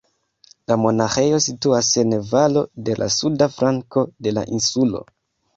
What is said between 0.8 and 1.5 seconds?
monaĥejo